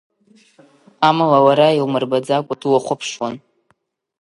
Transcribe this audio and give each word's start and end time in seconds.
Амала, 1.07 1.39
лара 1.45 1.77
илмырбаӡакәа 1.79 2.55
длыхәаԥшуан. 2.61 3.35